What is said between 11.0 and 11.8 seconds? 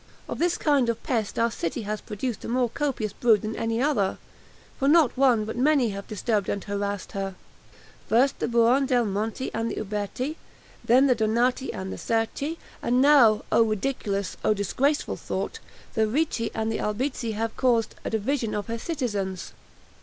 the Donati